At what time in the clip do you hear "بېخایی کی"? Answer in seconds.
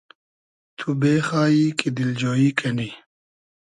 1.01-1.87